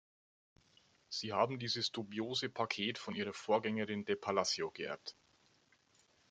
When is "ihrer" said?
3.13-3.33